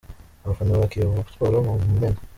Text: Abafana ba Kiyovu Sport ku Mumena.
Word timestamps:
Abafana 0.43 0.79
ba 0.79 0.89
Kiyovu 0.91 1.29
Sport 1.31 1.55
ku 1.69 1.73
Mumena. 1.83 2.19